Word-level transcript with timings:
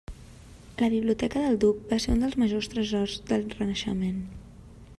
La 0.79 0.87
biblioteca 0.93 1.43
del 1.43 1.59
duc 1.63 1.83
va 1.91 1.99
ser 2.05 2.13
un 2.15 2.25
dels 2.25 2.39
majors 2.45 2.71
tresors 2.73 3.19
del 3.33 3.45
Renaixement. 3.59 4.25